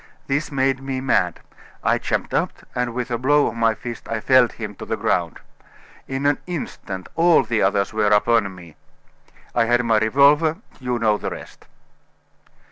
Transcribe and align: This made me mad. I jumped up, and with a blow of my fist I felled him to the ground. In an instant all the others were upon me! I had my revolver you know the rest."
This 0.25 0.51
made 0.51 0.81
me 0.81 0.99
mad. 0.99 1.41
I 1.83 1.99
jumped 1.99 2.33
up, 2.33 2.53
and 2.73 2.95
with 2.95 3.11
a 3.11 3.19
blow 3.19 3.45
of 3.45 3.53
my 3.53 3.75
fist 3.75 4.09
I 4.09 4.19
felled 4.19 4.53
him 4.53 4.73
to 4.77 4.85
the 4.85 4.97
ground. 4.97 5.39
In 6.07 6.25
an 6.25 6.39
instant 6.47 7.07
all 7.15 7.43
the 7.43 7.61
others 7.61 7.93
were 7.93 8.07
upon 8.07 8.55
me! 8.55 8.75
I 9.53 9.65
had 9.65 9.85
my 9.85 9.99
revolver 9.99 10.57
you 10.79 10.97
know 10.97 11.19
the 11.19 11.29
rest." 11.29 11.67